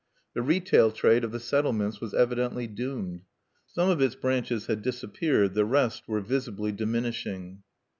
The 0.33 0.41
retail 0.41 0.89
trade 0.89 1.23
of 1.23 1.31
the 1.31 1.39
settlements 1.39 2.01
was 2.01 2.15
evidently 2.15 2.65
doomed. 2.65 3.21
Some 3.67 3.87
of 3.91 4.01
its 4.01 4.15
branches 4.15 4.65
had 4.65 4.81
disappeared; 4.81 5.53
the 5.53 5.63
rest 5.63 6.07
were 6.07 6.21
visibly 6.21 6.71
diminishing. 6.71 7.61